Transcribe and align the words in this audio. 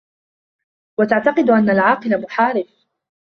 وَتَعْتَقِدُ 0.99 1.49
أَنَّ 1.49 1.69
الْعَاقِلَ 1.69 2.21
مُحَارَفٌ 2.21 2.67